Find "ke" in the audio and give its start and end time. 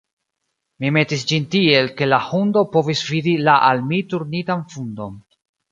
2.01-2.09